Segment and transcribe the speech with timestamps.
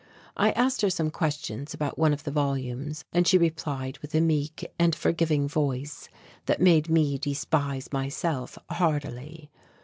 [0.35, 4.19] I asked her some questions about one of the volumes and she replied with a
[4.19, 6.09] meek and forgiving voice
[6.47, 9.51] that made me despise myself heartily.